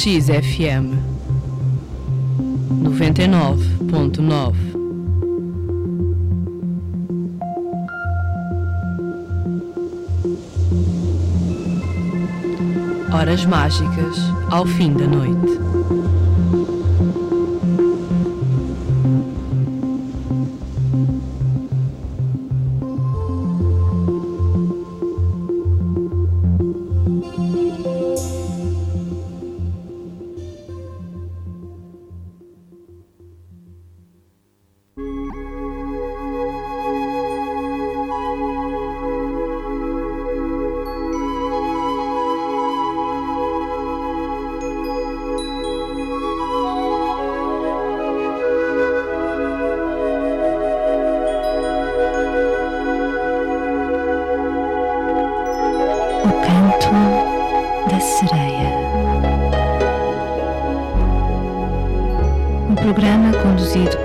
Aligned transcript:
XFM 0.00 0.96
99.9 2.84 4.54
Horas 13.12 13.44
mágicas 13.44 14.16
ao 14.50 14.64
fim 14.64 14.94
da 14.94 15.06
noite. 15.06 15.99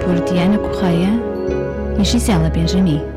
por 0.06 0.24
Diana 0.32 0.58
Correia 0.60 1.10
e 2.00 2.04
Gisela 2.04 2.50
Benjamin. 2.50 3.15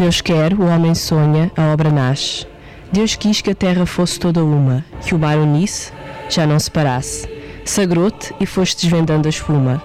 Deus 0.00 0.22
quer, 0.22 0.54
o 0.54 0.64
homem 0.64 0.94
sonha, 0.94 1.52
a 1.54 1.74
obra 1.74 1.90
nasce. 1.90 2.46
Deus 2.90 3.16
quis 3.16 3.42
que 3.42 3.50
a 3.50 3.54
terra 3.54 3.84
fosse 3.84 4.18
toda 4.18 4.42
uma, 4.42 4.82
que 5.02 5.14
o 5.14 5.18
mar 5.18 5.36
unisse, 5.36 5.92
já 6.26 6.46
não 6.46 6.58
se 6.58 6.70
parasse. 6.70 7.28
Sagrou-te 7.66 8.34
e 8.40 8.46
foste 8.46 8.80
desvendando 8.80 9.28
a 9.28 9.30
espuma. 9.30 9.82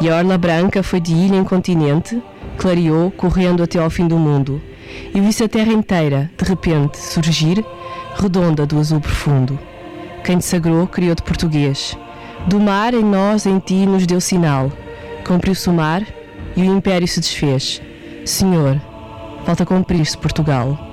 E 0.00 0.08
a 0.08 0.14
orla 0.14 0.38
branca 0.38 0.84
foi 0.84 1.00
de 1.00 1.12
ilha 1.12 1.34
em 1.34 1.42
continente, 1.42 2.22
clareou, 2.58 3.10
correndo 3.10 3.60
até 3.60 3.80
ao 3.80 3.90
fim 3.90 4.06
do 4.06 4.16
mundo. 4.16 4.62
E 5.12 5.20
vi-se 5.20 5.42
a 5.42 5.48
terra 5.48 5.72
inteira, 5.72 6.30
de 6.38 6.44
repente, 6.44 6.96
surgir, 6.98 7.64
redonda 8.14 8.64
do 8.64 8.78
azul 8.78 9.00
profundo. 9.00 9.58
Quem 10.22 10.38
te 10.38 10.44
sagrou 10.44 10.86
criou-te 10.86 11.24
português. 11.24 11.98
Do 12.46 12.60
mar 12.60 12.94
em 12.94 13.02
nós, 13.02 13.46
em 13.46 13.58
ti, 13.58 13.84
nos 13.84 14.06
deu 14.06 14.20
sinal. 14.20 14.70
Cumpriu-se 15.26 15.68
o 15.68 15.72
mar 15.72 16.06
e 16.56 16.62
o 16.62 16.76
império 16.76 17.08
se 17.08 17.18
desfez. 17.18 17.82
Senhor, 18.24 18.80
falta 19.44 19.64
cumprir-se 19.64 20.16
Portugal. 20.18 20.89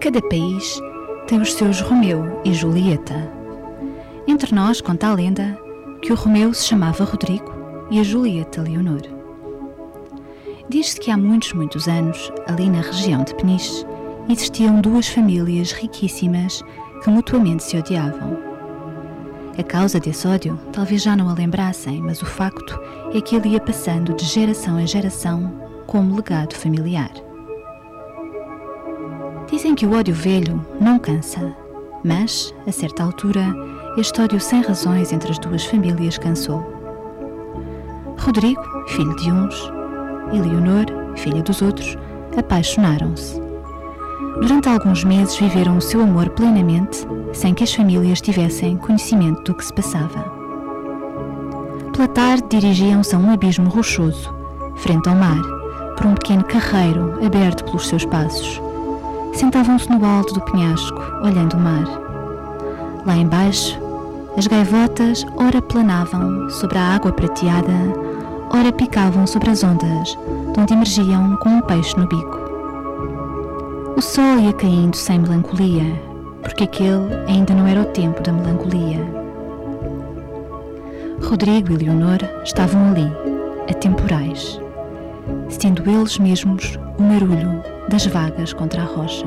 Cada 0.00 0.20
país 0.20 0.80
tem 1.26 1.40
os 1.40 1.54
seus 1.54 1.80
Romeu 1.80 2.40
e 2.44 2.52
Julieta. 2.52 3.32
Entre 4.26 4.54
nós 4.54 4.80
conta 4.80 5.08
a 5.08 5.14
lenda 5.14 5.58
que 6.02 6.12
o 6.12 6.16
Romeu 6.16 6.52
se 6.52 6.66
chamava 6.66 7.04
Rodrigo 7.04 7.52
e 7.90 7.98
a 7.98 8.02
Julieta 8.02 8.62
Leonor. 8.62 9.02
Diz-se 10.68 11.00
que 11.00 11.10
há 11.10 11.16
muitos, 11.16 11.52
muitos 11.54 11.88
anos, 11.88 12.30
ali 12.46 12.68
na 12.68 12.80
região 12.80 13.24
de 13.24 13.34
Peniche, 13.34 13.84
existiam 14.28 14.80
duas 14.80 15.08
famílias 15.08 15.72
riquíssimas 15.72 16.62
que 17.02 17.10
mutuamente 17.10 17.64
se 17.64 17.76
odiavam. 17.76 18.38
A 19.58 19.62
causa 19.62 19.98
desse 19.98 20.28
ódio 20.28 20.60
talvez 20.72 21.02
já 21.02 21.16
não 21.16 21.30
a 21.30 21.34
lembrassem, 21.34 22.02
mas 22.02 22.20
o 22.20 22.26
facto 22.26 22.78
é 23.14 23.20
que 23.20 23.34
ele 23.34 23.50
ia 23.50 23.60
passando 23.60 24.14
de 24.14 24.24
geração 24.24 24.78
em 24.78 24.86
geração 24.86 25.52
como 25.86 26.16
legado 26.16 26.54
familiar. 26.54 27.25
Dizem 29.56 29.74
que 29.74 29.86
o 29.86 29.96
ódio 29.96 30.14
velho 30.14 30.62
não 30.78 30.98
cansa, 30.98 31.56
mas, 32.04 32.54
a 32.66 32.70
certa 32.70 33.02
altura, 33.02 33.42
este 33.96 34.20
ódio 34.20 34.38
sem 34.38 34.60
razões 34.60 35.14
entre 35.14 35.32
as 35.32 35.38
duas 35.38 35.64
famílias 35.64 36.18
cansou. 36.18 36.62
Rodrigo, 38.18 38.60
filho 38.88 39.16
de 39.16 39.32
uns, 39.32 39.72
e 40.30 40.38
Leonor, 40.38 40.84
filha 41.16 41.42
dos 41.42 41.62
outros, 41.62 41.96
apaixonaram-se. 42.36 43.40
Durante 44.42 44.68
alguns 44.68 45.02
meses 45.04 45.34
viveram 45.38 45.78
o 45.78 45.80
seu 45.80 46.02
amor 46.02 46.28
plenamente, 46.28 47.08
sem 47.32 47.54
que 47.54 47.64
as 47.64 47.72
famílias 47.72 48.20
tivessem 48.20 48.76
conhecimento 48.76 49.40
do 49.40 49.54
que 49.54 49.64
se 49.64 49.72
passava. 49.72 50.22
Pela 51.94 52.08
tarde 52.08 52.44
dirigiam-se 52.50 53.14
a 53.14 53.18
um 53.18 53.32
abismo 53.32 53.70
rochoso, 53.70 54.30
frente 54.76 55.08
ao 55.08 55.16
mar, 55.16 55.40
por 55.96 56.04
um 56.04 56.14
pequeno 56.14 56.44
carreiro 56.44 57.24
aberto 57.24 57.64
pelos 57.64 57.88
seus 57.88 58.04
passos 58.04 58.65
Sentavam-se 59.36 59.90
no 59.90 60.02
alto 60.02 60.32
do 60.32 60.40
penhasco, 60.40 60.98
olhando 61.22 61.58
o 61.58 61.60
mar. 61.60 61.84
Lá 63.04 63.18
embaixo, 63.18 63.78
as 64.34 64.46
gaivotas 64.46 65.26
ora 65.36 65.60
planavam 65.60 66.48
sobre 66.48 66.78
a 66.78 66.94
água 66.94 67.12
prateada, 67.12 67.70
ora 68.50 68.72
picavam 68.72 69.26
sobre 69.26 69.50
as 69.50 69.62
ondas, 69.62 70.16
de 70.54 70.60
onde 70.60 70.72
emergiam 70.72 71.36
com 71.36 71.50
um 71.50 71.60
peixe 71.60 71.94
no 71.98 72.08
bico. 72.08 72.38
O 73.94 74.00
sol 74.00 74.38
ia 74.38 74.54
caindo 74.54 74.96
sem 74.96 75.18
melancolia, 75.18 75.84
porque 76.40 76.64
aquele 76.64 77.14
ainda 77.28 77.54
não 77.54 77.66
era 77.66 77.82
o 77.82 77.92
tempo 77.92 78.22
da 78.22 78.32
melancolia. 78.32 79.06
Rodrigo 81.22 81.74
e 81.74 81.76
Leonor 81.76 82.20
estavam 82.42 82.88
ali, 82.88 83.12
atemporais, 83.70 84.58
sendo 85.48 85.88
eles 85.88 86.18
mesmos 86.18 86.78
o 86.98 87.02
marulho 87.02 87.62
das 87.88 88.06
vagas 88.06 88.52
contra 88.52 88.82
a 88.82 88.84
rocha, 88.84 89.26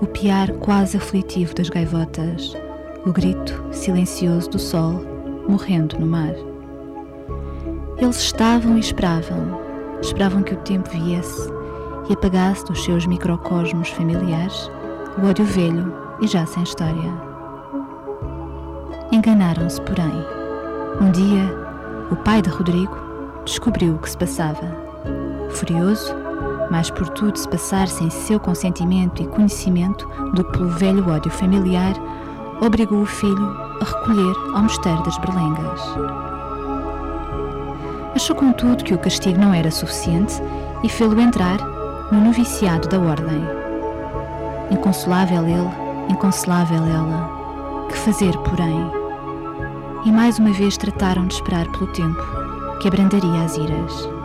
o 0.00 0.06
piar 0.06 0.50
quase 0.54 0.96
aflitivo 0.96 1.54
das 1.54 1.68
gaivotas, 1.68 2.54
o 3.06 3.12
grito 3.12 3.64
silencioso 3.72 4.50
do 4.50 4.58
sol 4.58 5.04
morrendo 5.48 5.98
no 5.98 6.06
mar. 6.06 6.34
Eles 7.98 8.16
estavam 8.16 8.76
e 8.76 8.80
esperavam, 8.80 9.60
esperavam 10.00 10.42
que 10.42 10.54
o 10.54 10.58
tempo 10.58 10.88
viesse 10.90 11.50
e 12.08 12.12
apagasse 12.12 12.64
dos 12.64 12.82
seus 12.84 13.06
microcosmos 13.06 13.90
familiares 13.90 14.70
o 15.18 15.26
ódio 15.26 15.44
velho 15.44 15.92
e 16.20 16.26
já 16.26 16.46
sem 16.46 16.62
história. 16.62 17.12
Enganaram-se, 19.12 19.80
porém. 19.82 20.12
Um 21.00 21.10
dia, 21.10 21.52
o 22.10 22.16
pai 22.16 22.40
de 22.40 22.48
Rodrigo 22.48 22.96
descobriu 23.44 23.94
o 23.94 23.98
que 23.98 24.10
se 24.10 24.16
passava. 24.16 24.79
Furioso, 25.52 26.14
mais 26.70 26.90
por 26.90 27.08
tudo 27.10 27.36
se 27.36 27.48
passar 27.48 27.88
sem 27.88 28.08
seu 28.08 28.38
consentimento 28.38 29.22
e 29.22 29.26
conhecimento 29.26 30.08
do 30.34 30.44
que 30.44 30.52
pelo 30.52 30.70
velho 30.70 31.08
ódio 31.08 31.30
familiar, 31.30 31.94
obrigou 32.60 33.02
o 33.02 33.06
filho 33.06 33.56
a 33.80 33.84
recolher 33.84 34.34
ao 34.54 34.62
mosteiro 34.62 35.02
das 35.02 35.18
Berlengas. 35.18 35.80
Achou, 38.14 38.36
contudo, 38.36 38.84
que 38.84 38.94
o 38.94 38.98
castigo 38.98 39.38
não 39.38 39.52
era 39.52 39.70
suficiente 39.70 40.34
e 40.82 40.88
fê-lo 40.88 41.20
entrar 41.20 41.58
no 42.10 42.20
noviciado 42.20 42.88
da 42.88 42.98
Ordem. 42.98 43.42
Inconsolável 44.70 45.44
ele, 45.46 45.70
inconsolável 46.08 46.82
ela. 46.84 47.86
Que 47.88 47.96
fazer, 47.98 48.36
porém? 48.38 48.90
E 50.04 50.12
mais 50.12 50.38
uma 50.38 50.52
vez 50.52 50.76
trataram 50.76 51.26
de 51.26 51.34
esperar 51.34 51.66
pelo 51.72 51.86
tempo, 51.92 52.22
que 52.80 52.88
abrandaria 52.88 53.42
as 53.42 53.56
iras. 53.56 54.19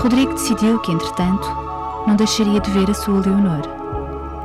Rodrigo 0.00 0.32
decidiu 0.32 0.78
que, 0.78 0.92
entretanto, 0.92 1.46
não 2.06 2.16
deixaria 2.16 2.58
de 2.58 2.70
ver 2.70 2.90
a 2.90 2.94
sua 2.94 3.20
Leonor. 3.20 3.60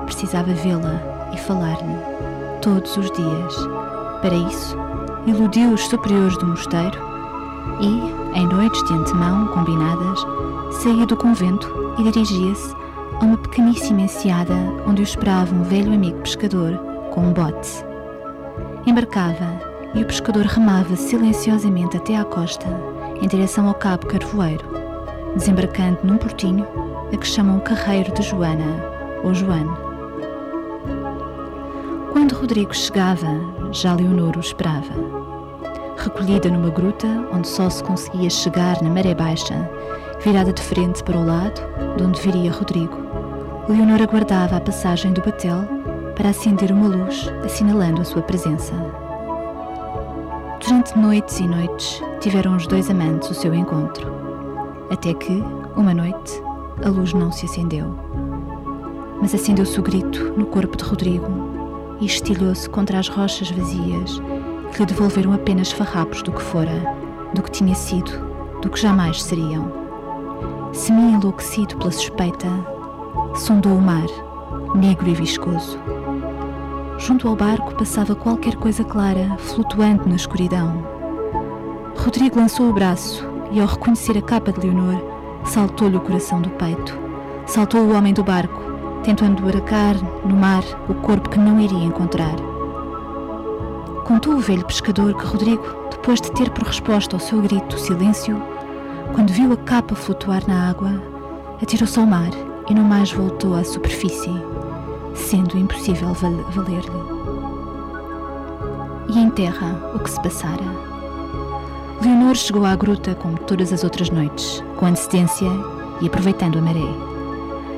Precisava 0.05 0.53
vê-la 0.53 1.01
e 1.33 1.37
falar-lhe, 1.37 1.97
todos 2.61 2.97
os 2.97 3.09
dias. 3.11 3.55
Para 4.21 4.35
isso, 4.35 4.77
iludiu 5.25 5.71
os 5.71 5.87
superiores 5.87 6.37
do 6.39 6.47
mosteiro 6.47 6.99
e, 7.79 8.37
em 8.37 8.45
noites 8.47 8.83
de 8.83 8.93
antemão 8.95 9.47
combinadas, 9.47 10.25
saía 10.83 11.05
do 11.05 11.15
convento 11.15 11.95
e 11.99 12.03
dirigia-se 12.03 12.75
a 13.21 13.23
uma 13.23 13.37
pequeníssima 13.37 14.01
enseada 14.01 14.53
onde 14.85 15.01
o 15.01 15.03
esperava 15.03 15.55
um 15.55 15.63
velho 15.63 15.93
amigo 15.93 16.19
pescador 16.19 16.77
com 17.13 17.27
um 17.27 17.31
bote. 17.31 17.81
Embarcava 18.85 19.57
e 19.93 20.01
o 20.01 20.05
pescador 20.05 20.43
remava 20.47 20.97
silenciosamente 20.97 21.95
até 21.95 22.17
à 22.17 22.25
costa, 22.25 22.67
em 23.21 23.27
direção 23.29 23.69
ao 23.69 23.73
Cabo 23.73 24.05
Carvoeiro, 24.07 24.84
desembarcando 25.35 25.99
num 26.03 26.17
portinho 26.17 26.65
a 27.13 27.17
que 27.17 27.27
chamam 27.27 27.59
Carreiro 27.59 28.13
de 28.13 28.23
Joana 28.23 28.65
ou 29.23 29.33
Joane. 29.33 29.69
Quando 32.11 32.35
Rodrigo 32.35 32.73
chegava, 32.73 33.27
já 33.71 33.93
Leonor 33.93 34.37
o 34.37 34.39
esperava. 34.39 34.93
Recolhida 35.97 36.49
numa 36.49 36.69
gruta 36.69 37.07
onde 37.33 37.47
só 37.47 37.69
se 37.69 37.83
conseguia 37.83 38.29
chegar 38.29 38.81
na 38.81 38.89
maré 38.89 39.13
baixa, 39.13 39.69
virada 40.23 40.53
de 40.53 40.61
frente 40.61 41.03
para 41.03 41.17
o 41.17 41.25
lado 41.25 41.61
de 41.97 42.03
onde 42.03 42.21
viria 42.21 42.51
Rodrigo, 42.51 42.97
Leonor 43.67 44.01
aguardava 44.01 44.57
a 44.57 44.61
passagem 44.61 45.11
do 45.11 45.21
batel 45.21 45.67
para 46.15 46.29
acender 46.29 46.71
uma 46.71 46.87
luz 46.87 47.27
assinalando 47.43 48.01
a 48.01 48.05
sua 48.05 48.21
presença. 48.21 48.73
Durante 50.63 50.97
noites 50.97 51.39
e 51.39 51.47
noites 51.47 52.01
tiveram 52.19 52.55
os 52.55 52.65
dois 52.67 52.89
amantes 52.89 53.29
o 53.29 53.33
seu 53.33 53.53
encontro, 53.53 54.24
até 54.89 55.13
que, 55.13 55.43
uma 55.75 55.93
noite, 55.93 56.41
a 56.83 56.89
luz 56.89 57.13
não 57.13 57.31
se 57.31 57.45
acendeu. 57.45 57.95
Mas 59.21 59.33
acendeu-se 59.33 59.79
o 59.79 59.83
grito 59.83 60.33
no 60.37 60.45
corpo 60.45 60.77
de 60.77 60.83
Rodrigo 60.83 61.27
e 61.99 62.05
estilhou-se 62.05 62.69
contra 62.69 62.99
as 62.99 63.07
rochas 63.07 63.49
vazias 63.49 64.21
que 64.71 64.79
lhe 64.79 64.85
devolveram 64.85 65.33
apenas 65.33 65.71
farrapos 65.71 66.21
do 66.21 66.31
que 66.31 66.41
fora, 66.41 66.95
do 67.33 67.41
que 67.41 67.51
tinha 67.51 67.73
sido, 67.75 68.11
do 68.61 68.69
que 68.69 68.79
jamais 68.79 69.23
seriam. 69.23 69.71
Semi-enlouquecido 70.73 71.77
pela 71.77 71.91
suspeita, 71.91 72.47
sondou 73.35 73.73
o 73.73 73.81
mar, 73.81 74.07
negro 74.75 75.07
e 75.07 75.13
viscoso. 75.13 75.79
Junto 76.97 77.27
ao 77.27 77.35
barco 77.35 77.75
passava 77.75 78.15
qualquer 78.15 78.55
coisa 78.55 78.83
clara, 78.83 79.37
flutuando 79.37 80.07
na 80.07 80.15
escuridão. 80.15 80.85
Rodrigo 81.97 82.37
lançou 82.37 82.69
o 82.69 82.73
braço 82.73 83.34
e, 83.55 83.61
ao 83.61 83.67
reconhecer 83.67 84.17
a 84.17 84.21
capa 84.21 84.51
de 84.51 84.59
Leonor, 84.59 85.01
saltou-lhe 85.45 85.95
o 85.95 86.01
coração 86.01 86.41
do 86.41 86.49
peito. 86.49 86.99
Saltou 87.47 87.81
o 87.81 87.95
homem 87.95 88.13
do 88.13 88.23
barco, 88.23 88.61
tentando 89.01 89.41
baracar 89.41 89.95
no 90.25 90.35
mar 90.35 90.63
o 90.89 90.93
corpo 90.95 91.29
que 91.29 91.39
não 91.39 91.59
iria 91.59 91.85
encontrar. 91.85 92.35
Contou 94.03 94.33
o 94.33 94.39
velho 94.39 94.65
pescador 94.65 95.13
que 95.15 95.25
Rodrigo, 95.25 95.63
depois 95.89 96.19
de 96.19 96.31
ter 96.33 96.49
por 96.49 96.65
resposta 96.65 97.15
ao 97.15 97.19
seu 97.19 97.41
grito 97.41 97.79
silêncio, 97.79 98.41
quando 99.13 99.31
viu 99.31 99.53
a 99.53 99.57
capa 99.57 99.95
flutuar 99.95 100.43
na 100.47 100.69
água, 100.69 101.01
atirou-se 101.61 101.97
ao 101.97 102.05
mar 102.05 102.31
e 102.69 102.73
não 102.73 102.83
mais 102.83 103.11
voltou 103.13 103.55
à 103.55 103.63
superfície, 103.63 104.33
sendo 105.13 105.57
impossível 105.57 106.13
valer-lhe. 106.13 107.15
E 109.07 109.17
em 109.17 109.29
terra, 109.29 109.91
o 109.95 109.99
que 109.99 110.09
se 110.09 110.21
passara? 110.21 110.94
Leonor 112.05 112.35
chegou 112.35 112.63
à 112.63 112.75
gruta 112.75 113.15
como 113.15 113.35
todas 113.35 113.73
as 113.73 113.83
outras 113.83 114.11
noites, 114.11 114.63
com 114.77 114.85
antecedência 114.85 115.49
e 115.99 116.05
aproveitando 116.05 116.59
a 116.59 116.61
maré. 116.61 116.85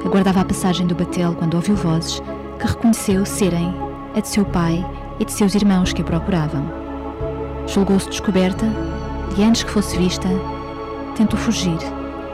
Aguardava 0.05 0.41
a 0.41 0.45
passagem 0.45 0.85
do 0.85 0.93
batel 0.93 1.33
quando 1.33 1.53
ouviu 1.53 1.77
vozes 1.77 2.21
que 2.59 2.67
reconheceu 2.67 3.25
serem 3.25 3.73
a 4.13 4.19
de 4.19 4.27
seu 4.27 4.43
pai 4.43 4.85
e 5.17 5.23
de 5.23 5.31
seus 5.31 5.55
irmãos 5.55 5.93
que 5.93 6.01
a 6.01 6.03
procuravam. 6.03 6.61
Julgou-se 7.67 8.09
descoberta 8.09 8.65
e 9.37 9.43
antes 9.43 9.63
que 9.63 9.71
fosse 9.71 9.97
vista, 9.97 10.27
tentou 11.15 11.39
fugir, 11.39 11.77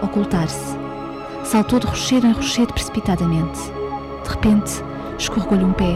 ocultar-se. 0.02 0.76
Saltou 1.44 1.80
de 1.80 1.86
rochedo 1.86 2.26
em 2.26 2.32
rochedo 2.32 2.74
precipitadamente. 2.74 3.60
De 4.24 4.30
repente, 4.32 4.84
escorregou-lhe 5.20 5.64
um 5.64 5.74
pé 5.74 5.96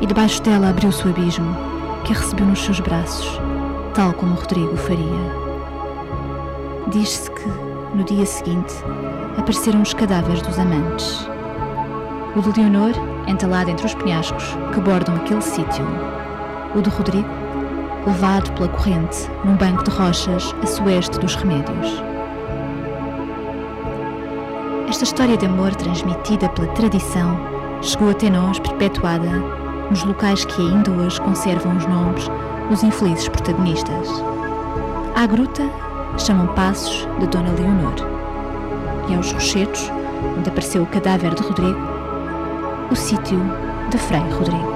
e 0.00 0.06
debaixo 0.06 0.42
dela 0.42 0.70
abriu-se 0.70 1.06
o 1.06 1.10
abismo, 1.10 1.56
que 2.04 2.12
a 2.12 2.16
recebeu 2.16 2.46
nos 2.46 2.64
seus 2.64 2.80
braços 2.80 3.45
tal 3.96 4.12
como 4.12 4.34
Rodrigo 4.34 4.76
faria. 4.76 5.06
Diz-se 6.88 7.30
que, 7.30 7.48
no 7.94 8.04
dia 8.04 8.26
seguinte, 8.26 8.74
apareceram 9.38 9.80
os 9.80 9.94
cadáveres 9.94 10.42
dos 10.42 10.58
amantes. 10.58 11.26
O 12.36 12.42
de 12.42 12.60
Leonor, 12.60 12.92
entalado 13.26 13.70
entre 13.70 13.86
os 13.86 13.94
penhascos 13.94 14.44
que 14.74 14.80
bordam 14.80 15.16
aquele 15.16 15.40
sítio. 15.40 15.86
O 16.74 16.82
de 16.82 16.90
Rodrigo, 16.90 17.28
levado 18.06 18.52
pela 18.52 18.68
corrente 18.68 19.30
num 19.42 19.56
banco 19.56 19.82
de 19.82 19.90
rochas 19.90 20.54
a 20.62 20.66
sueste 20.66 21.18
dos 21.18 21.34
remédios. 21.34 22.02
Esta 24.90 25.04
história 25.04 25.38
de 25.38 25.46
amor 25.46 25.74
transmitida 25.74 26.50
pela 26.50 26.68
tradição 26.74 27.34
chegou 27.80 28.10
até 28.10 28.28
nós 28.28 28.58
perpetuada 28.58 29.42
nos 29.88 30.04
locais 30.04 30.44
que 30.44 30.60
ainda 30.60 30.90
hoje 30.90 31.18
conservam 31.22 31.74
os 31.78 31.86
nomes 31.86 32.30
os 32.70 32.82
infelizes 32.82 33.28
protagonistas. 33.28 34.08
À 35.14 35.26
gruta 35.26 35.62
chamam 36.18 36.48
Passos 36.54 37.06
de 37.18 37.26
Dona 37.26 37.52
Leonor 37.52 37.94
e 39.08 39.14
aos 39.14 39.32
rochedos, 39.32 39.90
onde 40.36 40.48
apareceu 40.48 40.82
o 40.82 40.86
cadáver 40.86 41.34
de 41.34 41.42
Rodrigo, 41.42 41.78
o 42.90 42.96
sítio 42.96 43.38
de 43.90 43.98
Frei 43.98 44.22
Rodrigo. 44.32 44.75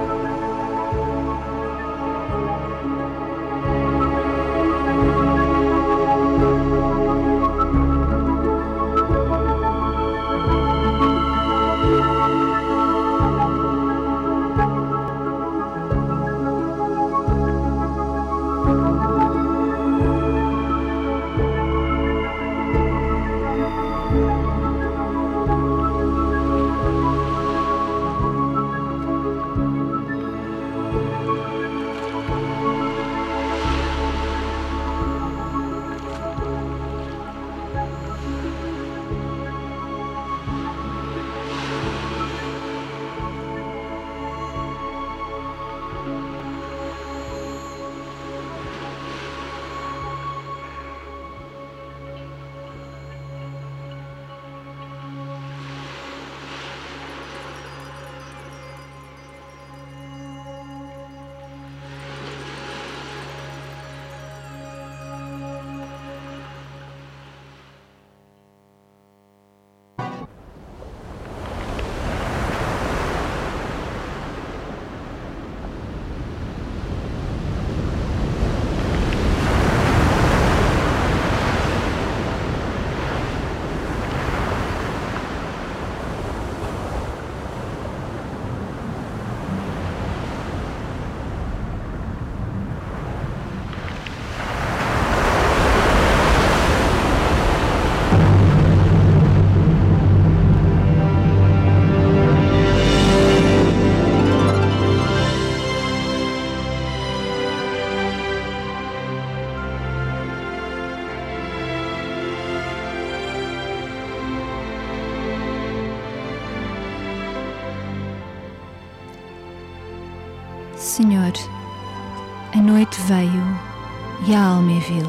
Vil. 124.81 125.07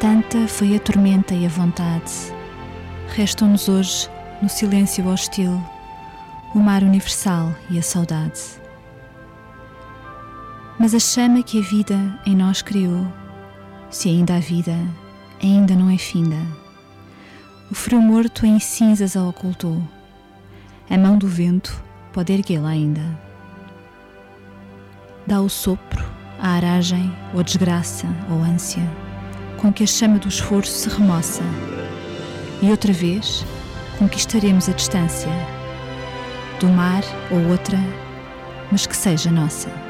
Tanta 0.00 0.46
foi 0.48 0.76
a 0.76 0.80
tormenta 0.80 1.34
e 1.34 1.46
a 1.46 1.48
vontade. 1.48 2.12
Restam-nos 3.14 3.68
hoje, 3.68 4.08
no 4.42 4.48
silêncio 4.48 5.06
hostil, 5.06 5.62
o 6.54 6.58
mar 6.58 6.82
universal 6.82 7.54
e 7.70 7.78
a 7.78 7.82
saudade. 7.82 8.40
Mas 10.78 10.94
a 10.94 10.98
chama 10.98 11.42
que 11.42 11.58
a 11.58 11.62
vida 11.62 12.20
em 12.24 12.36
nós 12.36 12.62
criou, 12.62 13.06
se 13.90 14.08
ainda 14.08 14.36
há 14.36 14.40
vida, 14.40 14.76
ainda 15.42 15.74
não 15.74 15.90
é 15.90 15.98
finda. 15.98 16.36
O 17.70 17.74
frio 17.74 18.00
morto 18.00 18.46
em 18.46 18.58
cinzas 18.60 19.16
a 19.16 19.24
ocultou. 19.24 19.82
A 20.88 20.96
mão 20.96 21.18
do 21.18 21.26
vento 21.26 21.82
pode 22.12 22.32
erguê-la 22.32 22.70
ainda 22.70 23.28
dá 25.28 25.42
o 25.42 25.48
sopro, 25.50 26.02
a 26.38 26.50
aragem 26.50 27.12
ou 27.32 27.40
a 27.40 27.42
desgraça 27.42 28.06
ou 28.30 28.42
ânsia, 28.42 28.82
com 29.56 29.72
que 29.72 29.84
a 29.84 29.86
chama 29.86 30.18
do 30.18 30.28
esforço 30.28 30.72
se 30.72 30.88
remoça. 30.88 31.42
E 32.62 32.70
outra 32.70 32.92
vez 32.92 33.44
conquistaremos 33.98 34.68
a 34.68 34.72
distância, 34.72 35.30
do 36.60 36.68
mar 36.68 37.02
ou 37.30 37.50
outra, 37.50 37.78
mas 38.70 38.86
que 38.86 38.96
seja 38.96 39.30
nossa. 39.30 39.87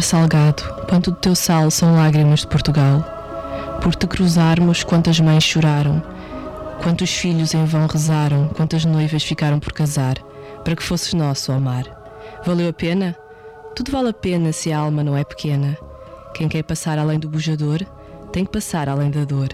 Mar 0.00 0.02
salgado, 0.02 0.62
quanto 0.88 1.10
do 1.10 1.16
teu 1.18 1.34
sal 1.34 1.70
são 1.70 1.94
lágrimas 1.94 2.40
de 2.40 2.46
Portugal. 2.46 3.04
Por 3.82 3.94
te 3.94 4.06
cruzarmos, 4.06 4.82
quantas 4.82 5.20
mães 5.20 5.44
choraram, 5.44 6.02
quantos 6.82 7.10
filhos 7.10 7.52
em 7.52 7.66
vão 7.66 7.86
rezaram, 7.86 8.48
quantas 8.48 8.84
noivas 8.86 9.22
ficaram 9.22 9.60
por 9.60 9.74
casar, 9.74 10.16
para 10.64 10.74
que 10.74 10.82
fosses 10.82 11.12
nosso, 11.12 11.52
ó 11.52 11.60
mar. 11.60 11.84
Valeu 12.46 12.70
a 12.70 12.72
pena? 12.72 13.14
Tudo 13.76 13.92
vale 13.92 14.08
a 14.08 14.14
pena 14.14 14.52
se 14.52 14.72
a 14.72 14.78
alma 14.78 15.04
não 15.04 15.16
é 15.16 15.22
pequena. 15.22 15.76
Quem 16.32 16.48
quer 16.48 16.62
passar 16.62 16.98
além 16.98 17.18
do 17.18 17.28
bujador, 17.28 17.84
tem 18.32 18.46
que 18.46 18.52
passar 18.52 18.88
além 18.88 19.10
da 19.10 19.24
dor. 19.24 19.48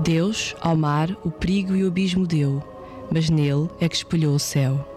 Deus, 0.00 0.54
ao 0.60 0.76
mar, 0.76 1.08
o 1.24 1.30
perigo 1.30 1.74
e 1.74 1.82
o 1.82 1.88
abismo 1.88 2.26
deu, 2.26 2.62
mas 3.10 3.30
nele 3.30 3.70
é 3.80 3.88
que 3.88 3.96
espelhou 3.96 4.34
o 4.34 4.38
céu. 4.38 4.95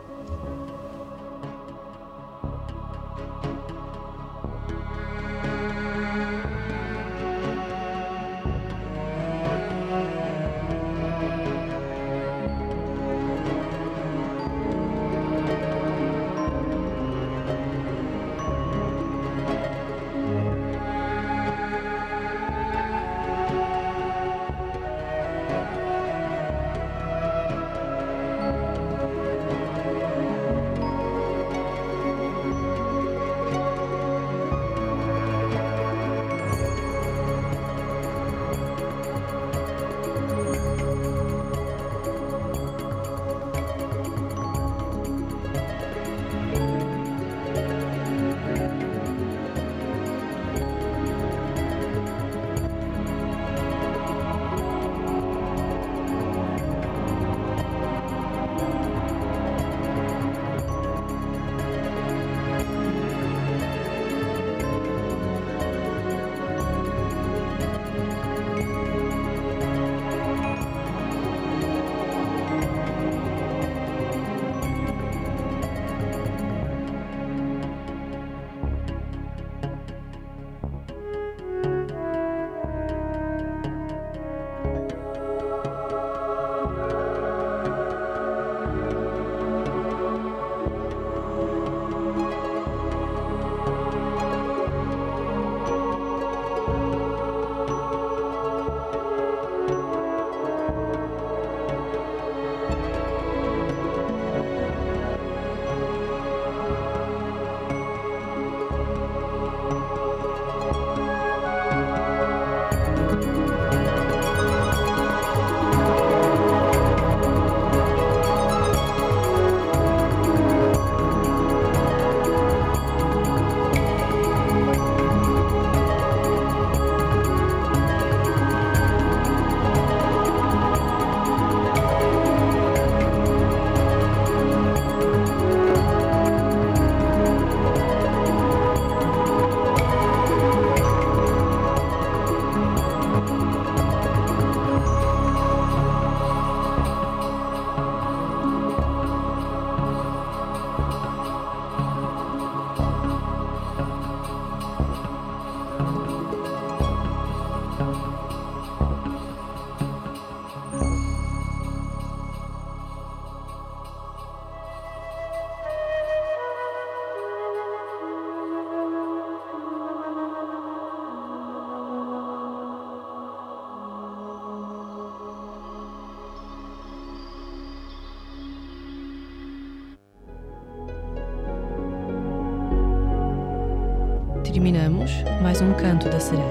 Mais 185.59 185.61
um 185.61 185.73
canto 185.73 186.07
da 186.07 186.19
sereia. 186.19 186.45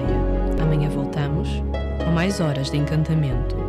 Amanhã 0.61 0.87
voltamos 0.87 1.49
com 2.03 2.11
mais 2.11 2.39
horas 2.39 2.69
de 2.69 2.77
encantamento. 2.77 3.68